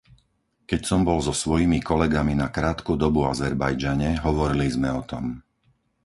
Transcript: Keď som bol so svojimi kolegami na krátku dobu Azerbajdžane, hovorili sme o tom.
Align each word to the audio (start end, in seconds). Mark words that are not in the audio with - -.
Keď 0.69 0.81
som 0.89 1.01
bol 1.07 1.19
so 1.21 1.29
svojimi 1.43 1.77
kolegami 1.91 2.33
na 2.41 2.47
krátku 2.57 2.91
dobu 3.03 3.21
Azerbajdžane, 3.33 4.09
hovorili 4.25 4.65
sme 4.75 4.89
o 4.89 5.03
tom. 5.11 5.25